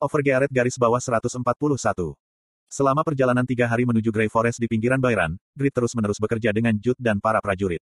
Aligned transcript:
Overgearet 0.00 0.48
garis 0.48 0.80
bawah 0.80 0.96
141. 0.96 1.44
Selama 2.72 3.04
perjalanan 3.04 3.44
tiga 3.44 3.68
hari 3.68 3.84
menuju 3.84 4.08
Grey 4.08 4.32
Forest 4.32 4.56
di 4.56 4.64
pinggiran 4.64 4.96
Bayran, 4.96 5.36
Grid 5.52 5.76
terus-menerus 5.76 6.16
bekerja 6.16 6.56
dengan 6.56 6.72
Jut 6.80 6.96
dan 6.96 7.20
para 7.20 7.36
prajurit. 7.44 7.84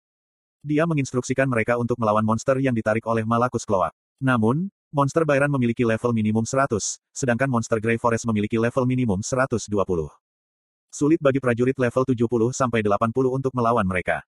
Dia 0.64 0.88
menginstruksikan 0.88 1.44
mereka 1.44 1.76
untuk 1.76 2.00
melawan 2.00 2.24
monster 2.24 2.56
yang 2.64 2.72
ditarik 2.72 3.04
oleh 3.04 3.28
Malakus 3.28 3.68
Kloak. 3.68 3.92
Namun, 4.24 4.72
monster 4.88 5.28
Bayran 5.28 5.52
memiliki 5.52 5.84
level 5.84 6.16
minimum 6.16 6.48
100, 6.48 6.96
sedangkan 7.12 7.52
monster 7.52 7.76
Grey 7.76 8.00
Forest 8.00 8.24
memiliki 8.24 8.56
level 8.56 8.88
minimum 8.88 9.20
120. 9.20 9.68
Sulit 10.88 11.20
bagi 11.20 11.44
prajurit 11.44 11.76
level 11.76 12.08
70-80 12.08 12.56
untuk 13.28 13.52
melawan 13.52 13.84
mereka. 13.84 14.24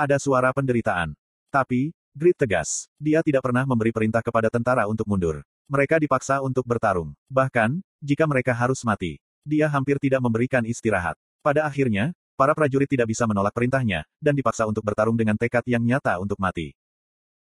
Ada 0.00 0.16
suara 0.16 0.48
penderitaan. 0.56 1.12
Tapi, 1.52 1.92
Grid 2.16 2.40
tegas. 2.40 2.88
Dia 2.96 3.20
tidak 3.20 3.44
pernah 3.44 3.68
memberi 3.68 3.92
perintah 3.92 4.24
kepada 4.24 4.48
tentara 4.48 4.88
untuk 4.88 5.04
mundur. 5.04 5.44
Mereka 5.70 5.98
dipaksa 6.02 6.42
untuk 6.42 6.66
bertarung. 6.66 7.14
Bahkan, 7.30 7.82
jika 8.02 8.24
mereka 8.26 8.50
harus 8.54 8.82
mati, 8.82 9.22
dia 9.42 9.66
hampir 9.66 9.98
tidak 9.98 10.22
memberikan 10.22 10.62
istirahat. 10.66 11.18
Pada 11.42 11.66
akhirnya, 11.66 12.14
para 12.38 12.54
prajurit 12.54 12.86
tidak 12.86 13.10
bisa 13.10 13.26
menolak 13.26 13.54
perintahnya, 13.54 14.06
dan 14.22 14.34
dipaksa 14.34 14.66
untuk 14.66 14.82
bertarung 14.86 15.18
dengan 15.18 15.34
tekad 15.34 15.62
yang 15.66 15.82
nyata 15.82 16.18
untuk 16.22 16.38
mati. 16.38 16.74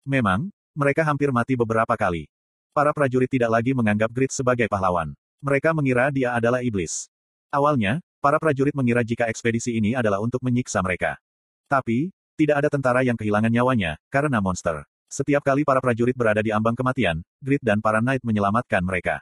Memang, 0.06 0.50
mereka 0.74 1.06
hampir 1.06 1.30
mati 1.30 1.54
beberapa 1.54 1.94
kali. 1.94 2.26
Para 2.72 2.96
prajurit 2.96 3.30
tidak 3.30 3.52
lagi 3.52 3.76
menganggap 3.76 4.10
Grid 4.10 4.32
sebagai 4.32 4.66
pahlawan. 4.72 5.12
Mereka 5.44 5.74
mengira 5.76 6.10
dia 6.10 6.32
adalah 6.34 6.64
iblis. 6.64 7.12
Awalnya, 7.52 8.00
para 8.24 8.40
prajurit 8.40 8.74
mengira 8.78 9.04
jika 9.04 9.28
ekspedisi 9.28 9.76
ini 9.76 9.92
adalah 9.92 10.24
untuk 10.24 10.40
menyiksa 10.40 10.80
mereka. 10.80 11.20
Tapi, 11.68 12.14
tidak 12.40 12.64
ada 12.64 12.70
tentara 12.72 13.02
yang 13.06 13.20
kehilangan 13.20 13.52
nyawanya, 13.52 14.00
karena 14.10 14.40
monster. 14.42 14.88
Setiap 15.12 15.44
kali 15.44 15.68
para 15.68 15.84
prajurit 15.84 16.16
berada 16.16 16.40
di 16.40 16.56
ambang 16.56 16.72
kematian, 16.72 17.20
Grid 17.44 17.60
dan 17.60 17.84
para 17.84 18.00
knight 18.00 18.24
menyelamatkan 18.24 18.80
mereka. 18.80 19.20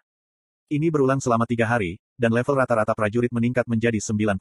Ini 0.70 0.94
berulang 0.94 1.18
selama 1.18 1.50
tiga 1.50 1.66
hari, 1.66 1.98
dan 2.14 2.30
level 2.30 2.62
rata-rata 2.62 2.94
prajurit 2.94 3.34
meningkat 3.34 3.66
menjadi 3.66 3.98
90. 3.98 4.38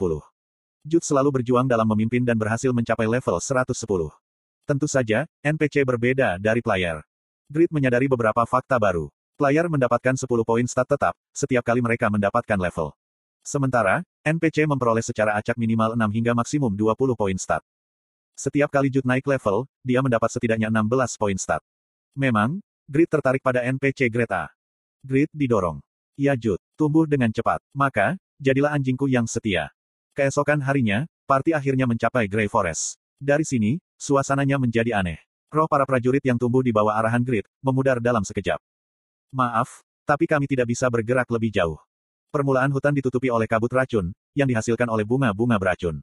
Jut 0.85 1.01
selalu 1.01 1.41
berjuang 1.41 1.65
dalam 1.65 1.89
memimpin 1.89 2.21
dan 2.21 2.37
berhasil 2.37 2.69
mencapai 2.69 3.09
level 3.09 3.41
110. 3.41 3.65
Tentu 4.69 4.85
saja, 4.85 5.25
NPC 5.41 5.89
berbeda 5.89 6.37
dari 6.37 6.61
player. 6.61 7.01
Grid 7.49 7.73
menyadari 7.73 8.13
beberapa 8.13 8.45
fakta 8.45 8.77
baru. 8.77 9.09
Player 9.41 9.73
mendapatkan 9.73 10.21
10 10.21 10.29
poin 10.45 10.69
stat 10.69 10.85
tetap, 10.85 11.17
setiap 11.33 11.65
kali 11.65 11.81
mereka 11.81 12.13
mendapatkan 12.13 12.61
level. 12.61 12.93
Sementara, 13.41 14.05
NPC 14.21 14.69
memperoleh 14.69 15.01
secara 15.01 15.33
acak 15.41 15.57
minimal 15.57 15.97
6 15.97 16.13
hingga 16.13 16.37
maksimum 16.37 16.77
20 16.77 17.17
poin 17.17 17.41
stat. 17.41 17.65
Setiap 18.39 18.71
kali 18.71 18.87
Jut 18.87 19.03
naik 19.03 19.27
level, 19.27 19.67
dia 19.83 19.99
mendapat 19.99 20.31
setidaknya 20.31 20.71
16 20.71 21.19
poin 21.19 21.35
stat. 21.35 21.59
Memang, 22.15 22.63
Grid 22.87 23.11
tertarik 23.11 23.43
pada 23.43 23.67
NPC 23.67 24.07
Grade 24.07 24.31
A. 24.31 24.47
Grid 25.03 25.27
didorong. 25.35 25.83
Ya 26.15 26.39
Jut, 26.39 26.63
tumbuh 26.79 27.03
dengan 27.03 27.35
cepat. 27.35 27.59
Maka, 27.75 28.15
jadilah 28.39 28.79
anjingku 28.79 29.11
yang 29.11 29.27
setia. 29.27 29.75
Keesokan 30.15 30.63
harinya, 30.63 31.11
party 31.27 31.51
akhirnya 31.51 31.91
mencapai 31.91 32.31
Grey 32.31 32.47
Forest. 32.47 33.03
Dari 33.19 33.43
sini, 33.43 33.83
suasananya 33.99 34.55
menjadi 34.63 35.03
aneh. 35.03 35.19
Roh 35.51 35.67
para 35.67 35.83
prajurit 35.83 36.23
yang 36.23 36.39
tumbuh 36.39 36.63
di 36.63 36.71
bawah 36.71 36.95
arahan 36.95 37.27
Grid, 37.27 37.51
memudar 37.59 37.99
dalam 37.99 38.23
sekejap. 38.23 38.63
Maaf, 39.35 39.83
tapi 40.07 40.31
kami 40.31 40.47
tidak 40.47 40.71
bisa 40.71 40.87
bergerak 40.87 41.27
lebih 41.27 41.51
jauh. 41.51 41.83
Permulaan 42.31 42.71
hutan 42.71 42.95
ditutupi 42.95 43.35
oleh 43.35 43.51
kabut 43.51 43.75
racun, 43.75 44.15
yang 44.39 44.47
dihasilkan 44.47 44.87
oleh 44.87 45.03
bunga-bunga 45.03 45.59
beracun. 45.59 45.99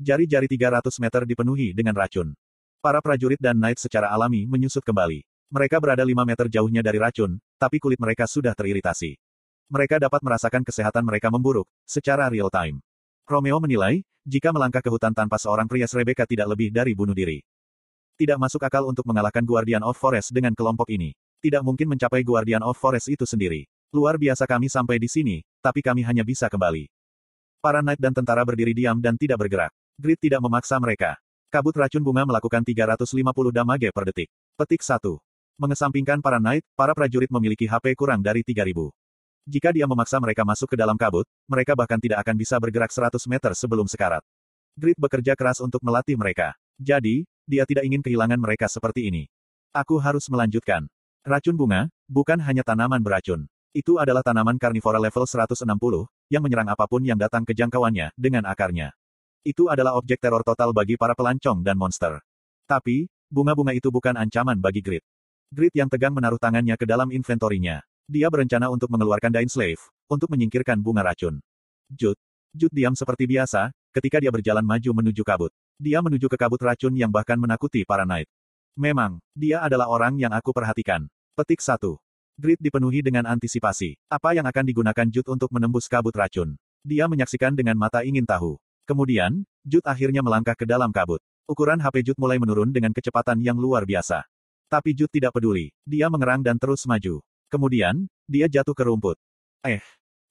Jari-jari 0.00 0.48
300 0.48 0.96
meter 0.96 1.28
dipenuhi 1.28 1.76
dengan 1.76 1.92
racun. 1.92 2.32
Para 2.80 3.04
prajurit 3.04 3.36
dan 3.36 3.60
knight 3.60 3.76
secara 3.76 4.08
alami 4.08 4.48
menyusut 4.48 4.80
kembali. 4.80 5.20
Mereka 5.52 5.76
berada 5.76 6.00
5 6.00 6.24
meter 6.24 6.48
jauhnya 6.48 6.80
dari 6.80 6.96
racun, 6.96 7.36
tapi 7.60 7.76
kulit 7.76 8.00
mereka 8.00 8.24
sudah 8.24 8.56
teriritasi. 8.56 9.20
Mereka 9.68 10.00
dapat 10.00 10.24
merasakan 10.24 10.64
kesehatan 10.64 11.04
mereka 11.04 11.28
memburuk, 11.28 11.68
secara 11.84 12.32
real 12.32 12.48
time. 12.48 12.80
Romeo 13.28 13.60
menilai, 13.60 14.00
jika 14.24 14.56
melangkah 14.56 14.80
ke 14.80 14.88
hutan 14.88 15.12
tanpa 15.12 15.36
seorang 15.36 15.68
pria 15.68 15.84
Rebecca 15.84 16.24
tidak 16.24 16.48
lebih 16.48 16.72
dari 16.72 16.96
bunuh 16.96 17.12
diri. 17.12 17.44
Tidak 18.16 18.40
masuk 18.40 18.64
akal 18.64 18.88
untuk 18.88 19.04
mengalahkan 19.04 19.44
Guardian 19.44 19.84
of 19.84 20.00
Forest 20.00 20.32
dengan 20.32 20.56
kelompok 20.56 20.88
ini. 20.88 21.12
Tidak 21.44 21.60
mungkin 21.60 21.92
mencapai 21.92 22.24
Guardian 22.24 22.64
of 22.64 22.80
Forest 22.80 23.12
itu 23.12 23.28
sendiri. 23.28 23.68
Luar 23.92 24.16
biasa 24.16 24.48
kami 24.48 24.72
sampai 24.72 24.96
di 24.96 25.12
sini, 25.12 25.44
tapi 25.60 25.84
kami 25.84 26.08
hanya 26.08 26.24
bisa 26.24 26.48
kembali. 26.48 26.88
Para 27.60 27.84
knight 27.84 28.00
dan 28.00 28.16
tentara 28.16 28.48
berdiri 28.48 28.72
diam 28.72 28.96
dan 28.96 29.20
tidak 29.20 29.44
bergerak. 29.44 29.72
Grid 29.98 30.20
tidak 30.20 30.44
memaksa 30.44 30.76
mereka. 30.78 31.16
Kabut 31.50 31.74
racun 31.74 32.06
bunga 32.06 32.22
melakukan 32.22 32.62
350 32.62 33.10
damage 33.50 33.90
per 33.90 34.04
detik. 34.06 34.28
Petik 34.54 34.86
1. 34.86 35.02
Mengesampingkan 35.58 36.22
para 36.22 36.38
knight, 36.38 36.62
para 36.78 36.94
prajurit 36.94 37.28
memiliki 37.28 37.66
HP 37.66 37.98
kurang 37.98 38.22
dari 38.22 38.46
3000. 38.46 38.92
Jika 39.50 39.74
dia 39.74 39.88
memaksa 39.88 40.22
mereka 40.22 40.46
masuk 40.46 40.70
ke 40.72 40.76
dalam 40.78 40.94
kabut, 40.94 41.26
mereka 41.50 41.74
bahkan 41.74 41.98
tidak 41.98 42.22
akan 42.22 42.36
bisa 42.38 42.54
bergerak 42.62 42.94
100 42.94 43.18
meter 43.26 43.50
sebelum 43.58 43.88
sekarat. 43.90 44.22
Grid 44.78 44.94
bekerja 44.94 45.34
keras 45.34 45.58
untuk 45.58 45.82
melatih 45.82 46.14
mereka. 46.14 46.54
Jadi, 46.78 47.26
dia 47.50 47.66
tidak 47.66 47.82
ingin 47.82 48.00
kehilangan 48.00 48.38
mereka 48.38 48.70
seperti 48.70 49.10
ini. 49.10 49.26
Aku 49.74 49.98
harus 49.98 50.30
melanjutkan. 50.30 50.86
Racun 51.26 51.58
bunga, 51.58 51.90
bukan 52.06 52.38
hanya 52.40 52.62
tanaman 52.62 53.02
beracun. 53.02 53.50
Itu 53.74 53.98
adalah 53.98 54.22
tanaman 54.22 54.54
karnivora 54.54 55.02
level 55.02 55.26
160, 55.26 55.62
yang 56.30 56.42
menyerang 56.46 56.70
apa 56.70 56.86
pun 56.86 57.02
yang 57.02 57.18
datang 57.18 57.42
ke 57.42 57.54
jangkauannya, 57.54 58.14
dengan 58.14 58.46
akarnya. 58.46 58.94
Itu 59.40 59.72
adalah 59.72 59.96
objek 59.96 60.20
teror 60.20 60.44
total 60.44 60.76
bagi 60.76 61.00
para 61.00 61.16
pelancong 61.16 61.64
dan 61.64 61.80
monster. 61.80 62.20
Tapi, 62.68 63.08
bunga-bunga 63.32 63.72
itu 63.72 63.88
bukan 63.88 64.12
ancaman 64.12 64.60
bagi 64.60 64.84
Grid. 64.84 65.00
Grid 65.48 65.72
yang 65.72 65.88
tegang 65.88 66.12
menaruh 66.12 66.36
tangannya 66.36 66.76
ke 66.76 66.84
dalam 66.84 67.08
inventorinya. 67.08 67.80
Dia 68.04 68.28
berencana 68.28 68.68
untuk 68.68 68.92
mengeluarkan 68.92 69.32
Dain 69.32 69.48
Slave, 69.48 69.80
untuk 70.12 70.28
menyingkirkan 70.28 70.76
bunga 70.84 71.08
racun. 71.08 71.40
Jut. 71.88 72.20
Jut 72.52 72.68
diam 72.74 72.92
seperti 72.92 73.24
biasa, 73.24 73.72
ketika 73.96 74.20
dia 74.20 74.28
berjalan 74.28 74.62
maju 74.62 74.90
menuju 75.00 75.24
kabut. 75.24 75.54
Dia 75.80 76.04
menuju 76.04 76.28
ke 76.28 76.36
kabut 76.36 76.60
racun 76.60 76.92
yang 76.92 77.08
bahkan 77.08 77.40
menakuti 77.40 77.88
para 77.88 78.04
knight. 78.04 78.28
Memang, 78.76 79.24
dia 79.32 79.64
adalah 79.64 79.88
orang 79.88 80.20
yang 80.20 80.36
aku 80.36 80.52
perhatikan. 80.52 81.08
Petik 81.32 81.64
1. 81.64 81.80
Grid 82.36 82.60
dipenuhi 82.60 83.00
dengan 83.00 83.24
antisipasi. 83.24 83.96
Apa 84.12 84.36
yang 84.36 84.44
akan 84.44 84.64
digunakan 84.68 85.06
Jut 85.08 85.32
untuk 85.32 85.48
menembus 85.48 85.88
kabut 85.88 86.12
racun? 86.12 86.60
Dia 86.84 87.08
menyaksikan 87.08 87.56
dengan 87.56 87.80
mata 87.80 88.04
ingin 88.04 88.28
tahu. 88.28 88.60
Kemudian, 88.90 89.46
Jut 89.62 89.86
akhirnya 89.86 90.18
melangkah 90.18 90.58
ke 90.58 90.66
dalam 90.66 90.90
kabut. 90.90 91.22
Ukuran 91.46 91.78
HP 91.78 92.10
Jut 92.10 92.18
mulai 92.18 92.42
menurun 92.42 92.74
dengan 92.74 92.90
kecepatan 92.90 93.38
yang 93.38 93.54
luar 93.54 93.86
biasa. 93.86 94.26
Tapi 94.66 94.98
Jut 94.98 95.14
tidak 95.14 95.30
peduli. 95.30 95.70
Dia 95.86 96.10
mengerang 96.10 96.42
dan 96.42 96.58
terus 96.58 96.82
maju. 96.90 97.22
Kemudian, 97.46 98.10
dia 98.26 98.50
jatuh 98.50 98.74
ke 98.74 98.82
rumput. 98.82 99.14
Eh. 99.62 99.78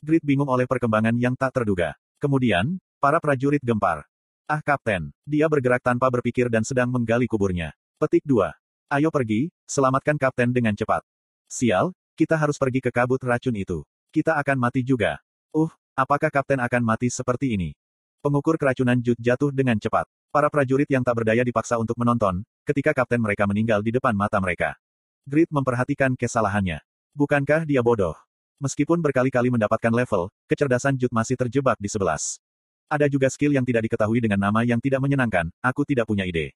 Grid 0.04 0.28
bingung 0.28 0.52
oleh 0.52 0.68
perkembangan 0.68 1.16
yang 1.16 1.40
tak 1.40 1.56
terduga. 1.56 1.96
Kemudian, 2.20 2.84
para 3.00 3.24
prajurit 3.24 3.64
gempar. 3.64 4.04
Ah 4.44 4.60
kapten, 4.60 5.16
dia 5.24 5.48
bergerak 5.48 5.80
tanpa 5.80 6.12
berpikir 6.12 6.52
dan 6.52 6.68
sedang 6.68 6.92
menggali 6.92 7.32
kuburnya. 7.32 7.72
Petik 7.96 8.28
2. 8.28 8.52
Ayo 8.92 9.08
pergi, 9.08 9.48
selamatkan 9.72 10.20
kapten 10.20 10.52
dengan 10.52 10.76
cepat. 10.76 11.00
Sial, 11.48 11.96
kita 12.20 12.36
harus 12.36 12.60
pergi 12.60 12.84
ke 12.84 12.92
kabut 12.92 13.24
racun 13.24 13.56
itu. 13.56 13.88
Kita 14.12 14.36
akan 14.36 14.60
mati 14.60 14.84
juga. 14.84 15.16
Uh, 15.56 15.72
apakah 15.96 16.28
kapten 16.28 16.60
akan 16.60 16.84
mati 16.84 17.08
seperti 17.08 17.56
ini? 17.56 17.79
Pengukur 18.20 18.60
keracunan 18.60 19.00
Jut 19.00 19.16
jatuh 19.16 19.48
dengan 19.48 19.80
cepat. 19.80 20.04
Para 20.28 20.52
prajurit 20.52 20.92
yang 20.92 21.08
tak 21.08 21.24
berdaya 21.24 21.40
dipaksa 21.40 21.80
untuk 21.80 21.96
menonton, 21.96 22.44
ketika 22.68 22.92
kapten 22.92 23.24
mereka 23.24 23.48
meninggal 23.48 23.80
di 23.80 23.96
depan 23.96 24.12
mata 24.12 24.44
mereka. 24.44 24.76
Grid 25.24 25.48
memperhatikan 25.48 26.20
kesalahannya. 26.20 26.84
Bukankah 27.16 27.64
dia 27.64 27.80
bodoh? 27.80 28.20
Meskipun 28.60 29.00
berkali-kali 29.00 29.48
mendapatkan 29.48 29.96
level, 29.96 30.28
kecerdasan 30.52 31.00
Jut 31.00 31.16
masih 31.16 31.40
terjebak 31.40 31.80
di 31.80 31.88
sebelas. 31.88 32.44
Ada 32.92 33.08
juga 33.08 33.32
skill 33.32 33.56
yang 33.56 33.64
tidak 33.64 33.88
diketahui 33.88 34.20
dengan 34.20 34.52
nama 34.52 34.68
yang 34.68 34.84
tidak 34.84 35.00
menyenangkan, 35.00 35.48
aku 35.64 35.88
tidak 35.88 36.04
punya 36.04 36.28
ide. 36.28 36.52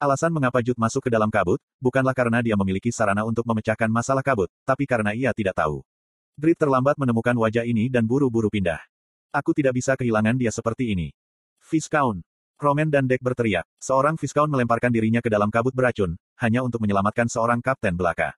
Alasan 0.00 0.32
mengapa 0.32 0.64
Jut 0.64 0.80
masuk 0.80 1.04
ke 1.04 1.10
dalam 1.12 1.28
kabut, 1.28 1.60
bukanlah 1.76 2.16
karena 2.16 2.40
dia 2.40 2.56
memiliki 2.56 2.88
sarana 2.88 3.28
untuk 3.28 3.44
memecahkan 3.44 3.92
masalah 3.92 4.24
kabut, 4.24 4.48
tapi 4.64 4.88
karena 4.88 5.12
ia 5.12 5.36
tidak 5.36 5.60
tahu. 5.60 5.84
Grid 6.40 6.56
terlambat 6.56 6.96
menemukan 6.96 7.36
wajah 7.36 7.68
ini 7.68 7.92
dan 7.92 8.08
buru-buru 8.08 8.48
pindah. 8.48 8.80
Aku 9.34 9.54
tidak 9.54 9.78
bisa 9.78 9.94
kehilangan 9.98 10.36
dia 10.38 10.50
seperti 10.50 10.94
ini. 10.94 11.14
Viscount. 11.66 12.22
Roman 12.56 12.88
dan 12.88 13.04
Deck 13.04 13.20
berteriak. 13.20 13.68
Seorang 13.76 14.16
Viscount 14.16 14.48
melemparkan 14.48 14.88
dirinya 14.88 15.20
ke 15.20 15.28
dalam 15.28 15.52
kabut 15.52 15.76
beracun, 15.76 16.16
hanya 16.40 16.64
untuk 16.64 16.80
menyelamatkan 16.80 17.28
seorang 17.28 17.60
kapten 17.60 17.92
belaka. 17.98 18.32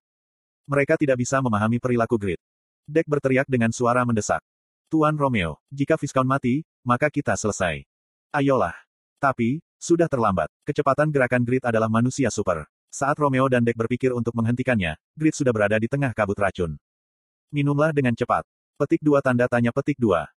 Mereka 0.67 0.99
tidak 0.99 1.23
bisa 1.23 1.39
memahami 1.39 1.79
perilaku 1.79 2.19
Grid. 2.19 2.41
Deck 2.89 3.07
berteriak 3.07 3.47
dengan 3.47 3.71
suara 3.71 4.03
mendesak. 4.03 4.43
Tuan 4.89 5.15
Romeo, 5.15 5.61
jika 5.69 6.01
Viscount 6.01 6.27
mati, 6.27 6.65
maka 6.83 7.13
kita 7.13 7.37
selesai. 7.37 7.85
Ayolah. 8.33 8.75
Tapi, 9.21 9.61
sudah 9.79 10.09
terlambat. 10.09 10.51
Kecepatan 10.67 11.13
gerakan 11.13 11.45
Grid 11.47 11.63
adalah 11.63 11.87
manusia 11.87 12.33
super. 12.33 12.67
Saat 12.89 13.21
Romeo 13.21 13.47
dan 13.53 13.63
Deck 13.63 13.77
berpikir 13.77 14.17
untuk 14.17 14.33
menghentikannya, 14.33 14.97
Grid 15.13 15.37
sudah 15.37 15.53
berada 15.53 15.77
di 15.77 15.87
tengah 15.87 16.17
kabut 16.17 16.41
racun. 16.41 16.81
Minumlah 17.53 17.93
dengan 17.93 18.17
cepat. 18.17 18.49
Petik 18.81 19.05
dua 19.05 19.21
tanda 19.21 19.45
tanya 19.45 19.73
petik 19.73 20.01
dua. 20.01 20.29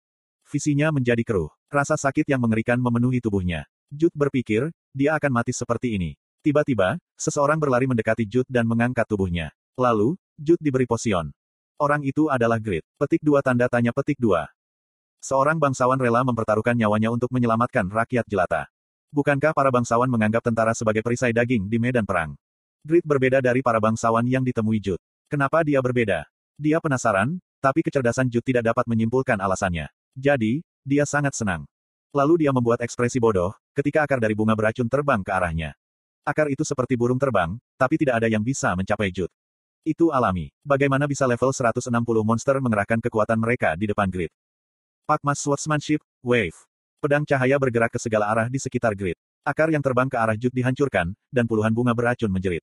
Visinya 0.51 0.91
menjadi 0.91 1.23
keruh. 1.23 1.47
Rasa 1.71 1.95
sakit 1.95 2.27
yang 2.27 2.43
mengerikan 2.43 2.75
memenuhi 2.75 3.23
tubuhnya. 3.23 3.63
Jut 3.87 4.11
berpikir, 4.11 4.67
dia 4.91 5.15
akan 5.15 5.31
mati 5.31 5.55
seperti 5.55 5.95
ini. 5.95 6.19
Tiba-tiba, 6.43 6.99
seseorang 7.15 7.55
berlari 7.55 7.87
mendekati 7.87 8.27
Jut 8.27 8.43
dan 8.51 8.67
mengangkat 8.67 9.07
tubuhnya. 9.07 9.55
Lalu, 9.79 10.19
Jut 10.35 10.59
diberi 10.59 10.83
posion. 10.83 11.31
Orang 11.79 12.03
itu 12.03 12.27
adalah 12.27 12.59
Grid. 12.59 12.83
Petik 12.99 13.23
dua 13.23 13.39
tanda 13.39 13.71
tanya 13.71 13.95
petik 13.95 14.19
dua. 14.19 14.51
Seorang 15.23 15.55
bangsawan 15.55 15.95
rela 15.95 16.19
mempertaruhkan 16.27 16.75
nyawanya 16.75 17.15
untuk 17.15 17.31
menyelamatkan 17.31 17.87
rakyat 17.87 18.27
jelata. 18.27 18.67
Bukankah 19.15 19.55
para 19.55 19.71
bangsawan 19.71 20.11
menganggap 20.11 20.43
tentara 20.43 20.75
sebagai 20.75 20.99
perisai 20.99 21.31
daging 21.31 21.71
di 21.71 21.79
medan 21.79 22.03
perang? 22.03 22.35
Grid 22.83 23.07
berbeda 23.07 23.39
dari 23.39 23.63
para 23.63 23.79
bangsawan 23.79 24.27
yang 24.27 24.43
ditemui 24.43 24.83
Jud. 24.83 24.99
Kenapa 25.31 25.63
dia 25.63 25.79
berbeda? 25.79 26.27
Dia 26.59 26.83
penasaran, 26.83 27.39
tapi 27.63 27.87
kecerdasan 27.87 28.27
Jud 28.27 28.43
tidak 28.43 28.67
dapat 28.67 28.83
menyimpulkan 28.89 29.39
alasannya. 29.39 29.87
Jadi, 30.17 30.59
dia 30.83 31.07
sangat 31.07 31.35
senang. 31.37 31.63
Lalu 32.11 32.43
dia 32.43 32.51
membuat 32.51 32.83
ekspresi 32.83 33.21
bodoh, 33.23 33.55
ketika 33.71 34.03
akar 34.03 34.19
dari 34.19 34.35
bunga 34.35 34.51
beracun 34.51 34.91
terbang 34.91 35.23
ke 35.23 35.31
arahnya. 35.31 35.71
Akar 36.27 36.51
itu 36.51 36.61
seperti 36.67 36.99
burung 36.99 37.17
terbang, 37.17 37.55
tapi 37.79 37.95
tidak 37.95 38.21
ada 38.21 38.27
yang 38.27 38.43
bisa 38.43 38.75
mencapai 38.75 39.09
Jud. 39.09 39.31
Itu 39.81 40.13
alami. 40.13 40.53
Bagaimana 40.61 41.09
bisa 41.09 41.25
level 41.25 41.49
160 41.49 41.89
monster 42.21 42.59
mengerahkan 42.61 43.01
kekuatan 43.01 43.39
mereka 43.41 43.73
di 43.73 43.89
depan 43.89 44.11
grid? 44.11 44.29
Pakmas 45.09 45.41
Swordsmanship, 45.41 46.03
Wave. 46.21 46.53
Pedang 47.01 47.25
cahaya 47.25 47.57
bergerak 47.57 47.89
ke 47.89 47.97
segala 47.97 48.29
arah 48.29 48.45
di 48.45 48.61
sekitar 48.61 48.93
grid. 48.93 49.17
Akar 49.41 49.73
yang 49.73 49.81
terbang 49.81 50.05
ke 50.05 50.21
arah 50.21 50.37
Jud 50.37 50.53
dihancurkan, 50.53 51.17
dan 51.33 51.49
puluhan 51.49 51.73
bunga 51.73 51.97
beracun 51.97 52.29
menjerit. 52.29 52.61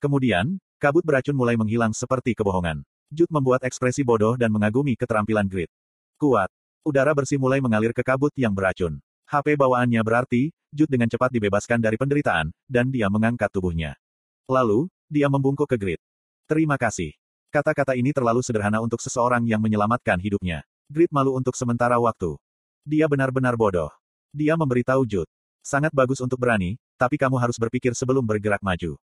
Kemudian, 0.00 0.56
kabut 0.80 1.04
beracun 1.04 1.36
mulai 1.36 1.60
menghilang 1.60 1.92
seperti 1.92 2.32
kebohongan. 2.32 2.80
Jud 3.12 3.28
membuat 3.28 3.60
ekspresi 3.68 4.00
bodoh 4.00 4.32
dan 4.40 4.48
mengagumi 4.48 4.96
keterampilan 4.96 5.44
grid. 5.44 5.68
Kuat. 6.16 6.48
Udara 6.84 7.16
bersih 7.16 7.40
mulai 7.40 7.64
mengalir 7.64 7.96
ke 7.96 8.04
kabut 8.04 8.28
yang 8.36 8.52
beracun. 8.52 9.00
HP 9.24 9.56
bawaannya 9.56 10.04
berarti, 10.04 10.52
Jud 10.68 10.92
dengan 10.92 11.08
cepat 11.08 11.32
dibebaskan 11.32 11.80
dari 11.80 11.96
penderitaan, 11.96 12.52
dan 12.68 12.92
dia 12.92 13.08
mengangkat 13.08 13.48
tubuhnya. 13.48 13.96
Lalu, 14.44 14.92
dia 15.08 15.32
membungkuk 15.32 15.64
ke 15.64 15.80
grid. 15.80 16.00
Terima 16.44 16.76
kasih. 16.76 17.16
Kata-kata 17.48 17.96
ini 17.96 18.12
terlalu 18.12 18.44
sederhana 18.44 18.84
untuk 18.84 19.00
seseorang 19.00 19.48
yang 19.48 19.64
menyelamatkan 19.64 20.20
hidupnya. 20.20 20.60
Grit 20.92 21.08
malu 21.08 21.32
untuk 21.32 21.56
sementara 21.56 21.96
waktu. 21.96 22.36
Dia 22.84 23.08
benar-benar 23.08 23.56
bodoh. 23.56 23.88
Dia 24.28 24.52
memberitahu 24.52 25.08
Jud. 25.08 25.28
Sangat 25.64 25.88
bagus 25.96 26.20
untuk 26.20 26.36
berani, 26.36 26.76
tapi 27.00 27.16
kamu 27.16 27.40
harus 27.40 27.56
berpikir 27.56 27.96
sebelum 27.96 28.28
bergerak 28.28 28.60
maju. 28.60 29.00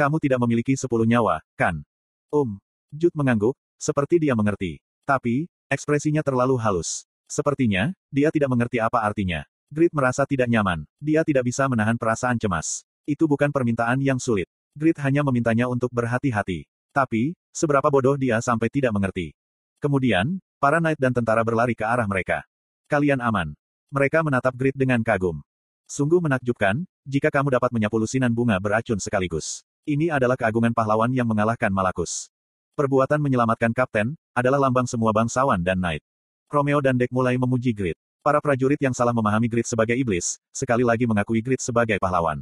Kamu 0.00 0.16
tidak 0.16 0.40
memiliki 0.40 0.78
sepuluh 0.80 1.04
nyawa, 1.04 1.44
kan? 1.60 1.84
Um. 2.32 2.56
Jud 2.88 3.12
mengangguk, 3.12 3.52
seperti 3.76 4.16
dia 4.16 4.32
mengerti. 4.32 4.80
Tapi, 5.04 5.44
ekspresinya 5.68 6.24
terlalu 6.24 6.56
halus. 6.56 7.07
Sepertinya, 7.28 7.92
dia 8.08 8.32
tidak 8.32 8.48
mengerti 8.48 8.80
apa 8.80 9.04
artinya. 9.04 9.44
Grit 9.68 9.92
merasa 9.92 10.24
tidak 10.24 10.48
nyaman. 10.48 10.88
Dia 10.96 11.20
tidak 11.28 11.44
bisa 11.44 11.68
menahan 11.68 12.00
perasaan 12.00 12.40
cemas. 12.40 12.88
Itu 13.04 13.28
bukan 13.28 13.52
permintaan 13.52 14.00
yang 14.00 14.16
sulit. 14.16 14.48
Grit 14.72 14.96
hanya 15.04 15.20
memintanya 15.20 15.68
untuk 15.68 15.92
berhati-hati. 15.92 16.64
Tapi, 16.88 17.36
seberapa 17.52 17.84
bodoh 17.92 18.16
dia 18.16 18.40
sampai 18.40 18.72
tidak 18.72 18.96
mengerti. 18.96 19.36
Kemudian, 19.76 20.40
para 20.56 20.80
knight 20.80 20.96
dan 20.96 21.12
tentara 21.12 21.44
berlari 21.44 21.76
ke 21.76 21.84
arah 21.84 22.08
mereka. 22.08 22.48
Kalian 22.88 23.20
aman. 23.20 23.52
Mereka 23.92 24.24
menatap 24.24 24.56
Grid 24.56 24.72
dengan 24.72 25.04
kagum. 25.04 25.44
Sungguh 25.84 26.24
menakjubkan, 26.24 26.88
jika 27.04 27.28
kamu 27.28 27.52
dapat 27.60 27.68
menyapu 27.76 28.00
lusinan 28.00 28.32
bunga 28.32 28.56
beracun 28.56 28.96
sekaligus. 28.96 29.68
Ini 29.84 30.12
adalah 30.12 30.36
keagungan 30.36 30.72
pahlawan 30.72 31.12
yang 31.12 31.28
mengalahkan 31.28 31.72
Malakus. 31.72 32.32
Perbuatan 32.76 33.20
menyelamatkan 33.20 33.72
kapten, 33.76 34.16
adalah 34.32 34.60
lambang 34.60 34.88
semua 34.88 35.12
bangsawan 35.12 35.60
dan 35.60 35.80
knight. 35.80 36.04
Romeo 36.48 36.80
dan 36.80 36.96
Dek 36.96 37.12
mulai 37.12 37.36
memuji 37.36 37.76
Grid. 37.76 37.92
Para 38.24 38.40
prajurit 38.40 38.80
yang 38.80 38.96
salah 38.96 39.12
memahami 39.12 39.52
Grid 39.52 39.68
sebagai 39.68 39.92
iblis, 39.92 40.40
sekali 40.48 40.80
lagi 40.80 41.04
mengakui 41.04 41.44
Grid 41.44 41.60
sebagai 41.60 42.00
pahlawan. 42.00 42.40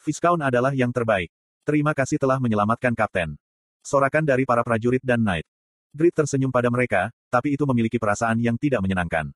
Viscount 0.00 0.40
adalah 0.40 0.72
yang 0.72 0.88
terbaik. 0.88 1.28
Terima 1.60 1.92
kasih 1.92 2.16
telah 2.16 2.40
menyelamatkan 2.40 2.96
kapten. 2.96 3.36
Sorakan 3.84 4.24
dari 4.24 4.48
para 4.48 4.64
prajurit 4.64 5.04
dan 5.04 5.20
knight. 5.20 5.44
Grit 5.92 6.16
tersenyum 6.16 6.48
pada 6.48 6.72
mereka, 6.72 7.12
tapi 7.28 7.52
itu 7.52 7.68
memiliki 7.68 8.00
perasaan 8.00 8.40
yang 8.40 8.56
tidak 8.56 8.80
menyenangkan. 8.80 9.28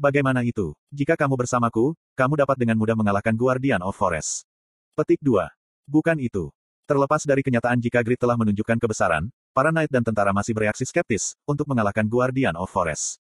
Bagaimana 0.00 0.40
itu? 0.40 0.72
Jika 0.88 1.12
kamu 1.12 1.36
bersamaku, 1.36 1.92
kamu 2.16 2.40
dapat 2.40 2.56
dengan 2.56 2.80
mudah 2.80 2.96
mengalahkan 2.96 3.36
Guardian 3.36 3.84
of 3.84 3.92
Forest. 4.00 4.48
Petik 4.96 5.20
2. 5.20 5.44
Bukan 5.84 6.16
itu. 6.24 6.48
Terlepas 6.88 7.28
dari 7.28 7.44
kenyataan 7.44 7.84
jika 7.84 8.00
Grit 8.00 8.16
telah 8.16 8.40
menunjukkan 8.40 8.80
kebesaran, 8.80 9.28
para 9.60 9.76
knight 9.76 9.92
dan 9.92 10.00
tentara 10.00 10.32
masih 10.32 10.56
bereaksi 10.56 10.88
skeptis 10.88 11.36
untuk 11.44 11.68
mengalahkan 11.68 12.08
Guardian 12.08 12.56
of 12.56 12.72
Forest. 12.72 13.20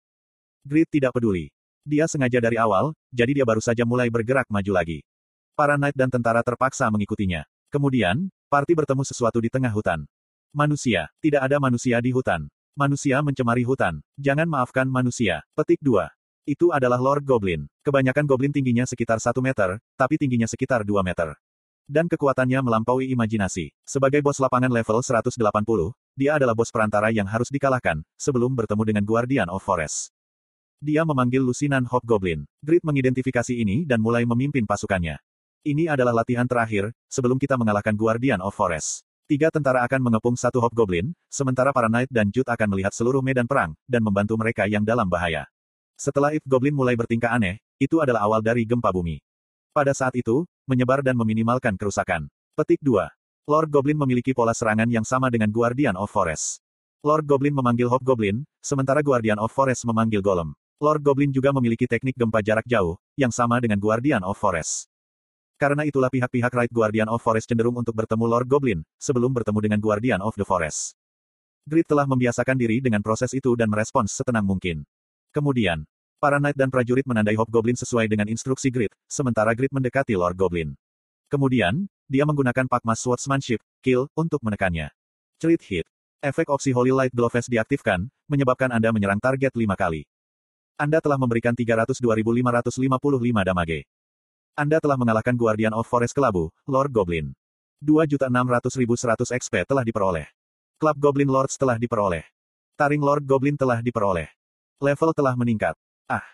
Grit 0.67 0.91
tidak 0.91 1.15
peduli. 1.15 1.47
Dia 1.87 2.11
sengaja 2.11 2.43
dari 2.43 2.59
awal, 2.59 2.91
jadi 3.07 3.39
dia 3.39 3.45
baru 3.47 3.63
saja 3.63 3.87
mulai 3.87 4.11
bergerak 4.11 4.43
maju 4.51 4.71
lagi. 4.75 4.99
Para 5.55 5.79
knight 5.79 5.95
dan 5.95 6.11
tentara 6.11 6.43
terpaksa 6.43 6.91
mengikutinya. 6.91 7.47
Kemudian, 7.71 8.27
party 8.51 8.75
bertemu 8.75 9.07
sesuatu 9.07 9.39
di 9.39 9.47
tengah 9.47 9.71
hutan. 9.71 10.03
Manusia. 10.51 11.07
Tidak 11.23 11.39
ada 11.39 11.55
manusia 11.55 12.03
di 12.03 12.11
hutan. 12.11 12.51
Manusia 12.75 13.23
mencemari 13.23 13.63
hutan. 13.63 14.03
Jangan 14.19 14.51
maafkan 14.51 14.91
manusia. 14.91 15.39
Petik 15.55 15.79
2. 15.79 16.03
Itu 16.43 16.75
adalah 16.75 16.99
Lord 16.99 17.23
Goblin. 17.23 17.63
Kebanyakan 17.79 18.27
goblin 18.27 18.51
tingginya 18.51 18.83
sekitar 18.83 19.23
1 19.23 19.39
meter, 19.39 19.79
tapi 19.95 20.19
tingginya 20.19 20.51
sekitar 20.51 20.83
2 20.83 20.99
meter. 20.99 21.39
Dan 21.85 22.09
kekuatannya 22.09 22.65
melampaui 22.65 23.13
imajinasi. 23.13 23.69
Sebagai 23.85 24.17
bos 24.25 24.41
lapangan 24.41 24.73
level 24.73 25.05
180, 25.05 25.37
dia 26.17 26.33
adalah 26.33 26.57
bos 26.57 26.73
perantara 26.73 27.13
yang 27.13 27.29
harus 27.29 27.53
dikalahkan, 27.53 28.01
sebelum 28.17 28.57
bertemu 28.57 28.83
dengan 28.89 29.03
Guardian 29.05 29.49
of 29.53 29.61
Forest. 29.61 30.09
Dia 30.81 31.05
memanggil 31.05 31.45
lusinan 31.45 31.85
Hobgoblin. 31.85 32.49
Grit 32.65 32.81
mengidentifikasi 32.81 33.53
ini 33.53 33.85
dan 33.85 34.01
mulai 34.01 34.25
memimpin 34.25 34.65
pasukannya. 34.65 35.21
Ini 35.61 35.89
adalah 35.89 36.25
latihan 36.25 36.49
terakhir, 36.49 36.89
sebelum 37.05 37.37
kita 37.37 37.53
mengalahkan 37.53 37.93
Guardian 37.93 38.41
of 38.41 38.53
Forest. 38.57 39.05
Tiga 39.25 39.49
tentara 39.49 39.81
akan 39.81 39.97
mengepung 39.97 40.37
satu 40.37 40.61
Hobgoblin, 40.61 41.09
sementara 41.29 41.73
para 41.73 41.89
Knight 41.89 42.13
dan 42.13 42.29
Jut 42.29 42.45
akan 42.45 42.69
melihat 42.69 42.93
seluruh 42.93 43.25
medan 43.25 43.49
perang, 43.49 43.73
dan 43.89 44.05
membantu 44.05 44.37
mereka 44.37 44.69
yang 44.69 44.85
dalam 44.85 45.09
bahaya. 45.09 45.49
Setelah 45.97 46.37
If 46.37 46.45
Goblin 46.45 46.77
mulai 46.77 46.93
bertingkah 46.93 47.33
aneh, 47.33 47.57
itu 47.81 47.97
adalah 47.97 48.29
awal 48.29 48.45
dari 48.45 48.61
gempa 48.69 48.93
bumi. 48.93 49.24
Pada 49.75 49.91
saat 49.91 50.15
itu, 50.15 50.47
menyebar 50.63 51.03
dan 51.03 51.19
meminimalkan 51.19 51.75
kerusakan. 51.75 52.31
Petik 52.55 52.79
2. 52.79 53.11
Lord 53.43 53.67
Goblin 53.67 53.99
memiliki 53.99 54.31
pola 54.31 54.55
serangan 54.55 54.87
yang 54.87 55.03
sama 55.03 55.27
dengan 55.27 55.51
Guardian 55.51 55.99
of 55.99 56.07
Forest. 56.07 56.63
Lord 57.03 57.27
Goblin 57.27 57.51
memanggil 57.51 57.91
Hobgoblin, 57.91 58.47
sementara 58.63 59.03
Guardian 59.03 59.35
of 59.35 59.51
Forest 59.51 59.83
memanggil 59.83 60.23
Golem. 60.23 60.55
Lord 60.79 61.03
Goblin 61.03 61.35
juga 61.35 61.51
memiliki 61.51 61.91
teknik 61.91 62.15
gempa 62.15 62.39
jarak 62.39 62.63
jauh, 62.63 62.95
yang 63.19 63.35
sama 63.35 63.59
dengan 63.59 63.75
Guardian 63.75 64.23
of 64.23 64.39
Forest. 64.39 64.87
Karena 65.59 65.83
itulah 65.83 66.07
pihak-pihak 66.07 66.55
Right 66.55 66.71
Guardian 66.71 67.11
of 67.11 67.19
Forest 67.19 67.51
cenderung 67.51 67.75
untuk 67.75 67.99
bertemu 67.99 68.31
Lord 68.31 68.47
Goblin, 68.47 68.79
sebelum 68.95 69.35
bertemu 69.35 69.59
dengan 69.59 69.79
Guardian 69.83 70.23
of 70.23 70.39
the 70.39 70.47
Forest. 70.47 70.95
Grid 71.67 71.83
telah 71.83 72.07
membiasakan 72.07 72.55
diri 72.55 72.79
dengan 72.79 73.03
proses 73.03 73.35
itu 73.35 73.59
dan 73.59 73.67
merespons 73.67 74.15
setenang 74.15 74.47
mungkin. 74.47 74.87
Kemudian, 75.35 75.83
para 76.25 76.41
knight 76.41 76.57
dan 76.57 76.73
prajurit 76.73 77.05
menandai 77.05 77.37
Hobgoblin 77.37 77.77
sesuai 77.77 78.09
dengan 78.09 78.25
instruksi 78.25 78.73
Grid, 78.73 78.89
sementara 79.05 79.53
Grid 79.53 79.69
mendekati 79.69 80.17
Lord 80.17 80.33
Goblin. 80.33 80.73
Kemudian, 81.29 81.85
dia 82.09 82.25
menggunakan 82.25 82.65
Pakmas 82.65 82.97
Swordsmanship, 82.97 83.61
Kill, 83.85 84.09
untuk 84.17 84.41
menekannya. 84.41 84.89
Cerit 85.37 85.61
Hit. 85.69 85.85
Efek 86.25 86.49
opsi 86.49 86.73
Holy 86.73 86.89
Light 86.89 87.13
Gloves 87.13 87.45
diaktifkan, 87.45 88.09
menyebabkan 88.25 88.73
Anda 88.73 88.89
menyerang 88.89 89.21
target 89.21 89.53
lima 89.53 89.77
kali. 89.77 90.09
Anda 90.81 90.97
telah 90.97 91.21
memberikan 91.21 91.53
302.555 91.53 91.93
damage. 93.45 93.85
Anda 94.57 94.81
telah 94.81 94.97
mengalahkan 94.97 95.37
Guardian 95.37 95.77
of 95.77 95.85
Forest 95.85 96.17
Kelabu, 96.17 96.49
Lord 96.65 96.89
Goblin. 96.89 97.37
2.600.100 97.85 99.29
XP 99.29 99.53
telah 99.69 99.85
diperoleh. 99.85 100.25
Club 100.81 100.97
Goblin 100.97 101.29
Lords 101.29 101.53
telah 101.53 101.77
diperoleh. 101.77 102.25
Taring 102.73 103.05
Lord 103.05 103.29
Goblin 103.29 103.53
telah 103.53 103.77
diperoleh. 103.77 104.25
Level 104.81 105.13
telah 105.13 105.37
meningkat. 105.37 105.77
Ah. 106.05 106.25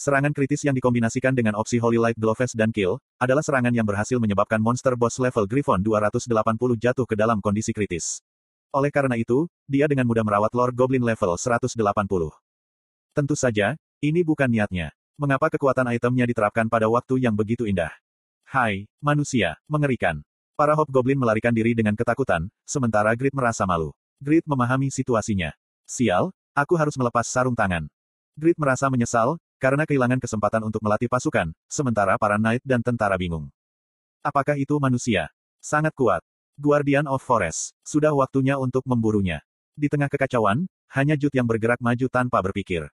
Serangan 0.00 0.32
kritis 0.32 0.64
yang 0.64 0.72
dikombinasikan 0.72 1.36
dengan 1.36 1.60
opsi 1.60 1.76
Holy 1.76 2.00
Light 2.00 2.16
Gloves 2.16 2.56
dan 2.56 2.72
Kill, 2.72 2.96
adalah 3.20 3.44
serangan 3.44 3.70
yang 3.70 3.84
berhasil 3.84 4.16
menyebabkan 4.16 4.56
monster 4.56 4.96
boss 4.96 5.20
level 5.20 5.44
Griffon 5.44 5.84
280 5.84 6.32
jatuh 6.80 7.04
ke 7.04 7.14
dalam 7.14 7.38
kondisi 7.44 7.70
kritis. 7.76 8.24
Oleh 8.72 8.88
karena 8.88 9.20
itu, 9.20 9.44
dia 9.68 9.84
dengan 9.84 10.08
mudah 10.08 10.24
merawat 10.24 10.56
Lord 10.56 10.72
Goblin 10.72 11.04
level 11.04 11.36
180. 11.36 11.76
Tentu 13.12 13.34
saja, 13.36 13.76
ini 14.00 14.24
bukan 14.24 14.48
niatnya. 14.48 14.96
Mengapa 15.20 15.52
kekuatan 15.52 15.92
itemnya 15.92 16.24
diterapkan 16.24 16.64
pada 16.72 16.88
waktu 16.88 17.20
yang 17.20 17.36
begitu 17.36 17.68
indah? 17.68 17.92
Hai, 18.48 18.88
manusia, 19.04 19.60
mengerikan. 19.68 20.24
Para 20.56 20.72
Hobgoblin 20.74 21.20
melarikan 21.20 21.52
diri 21.52 21.76
dengan 21.76 21.92
ketakutan, 21.92 22.48
sementara 22.64 23.12
Grid 23.12 23.36
merasa 23.36 23.68
malu. 23.68 23.92
Grid 24.16 24.48
memahami 24.48 24.88
situasinya. 24.88 25.52
Sial, 25.84 26.32
aku 26.56 26.74
harus 26.80 26.96
melepas 26.96 27.28
sarung 27.28 27.52
tangan. 27.54 27.84
Grid 28.38 28.56
merasa 28.58 28.86
menyesal, 28.86 29.38
karena 29.60 29.84
kehilangan 29.84 30.18
kesempatan 30.22 30.62
untuk 30.64 30.80
melatih 30.80 31.10
pasukan, 31.10 31.52
sementara 31.68 32.16
para 32.16 32.40
knight 32.40 32.64
dan 32.64 32.80
tentara 32.80 33.18
bingung. 33.20 33.50
Apakah 34.20 34.56
itu 34.56 34.76
manusia? 34.76 35.32
Sangat 35.60 35.92
kuat. 35.96 36.20
Guardian 36.60 37.08
of 37.08 37.24
Forest. 37.24 37.72
Sudah 37.84 38.12
waktunya 38.12 38.60
untuk 38.60 38.84
memburunya. 38.84 39.40
Di 39.72 39.88
tengah 39.88 40.12
kekacauan, 40.12 40.68
hanya 40.92 41.16
Jut 41.16 41.32
yang 41.32 41.48
bergerak 41.48 41.80
maju 41.80 42.06
tanpa 42.12 42.44
berpikir. 42.44 42.88